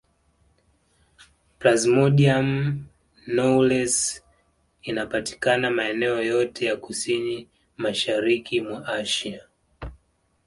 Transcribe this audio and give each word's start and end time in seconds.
Plasmodium 1.59 2.49
knowlesi 3.27 4.21
anapatikana 4.87 5.69
maeneo 5.71 6.21
yote 6.23 6.65
ya 6.65 6.77
kusini 6.77 7.47
mashariki 7.77 8.61
mwa 8.61 8.87
Asia 8.87 9.41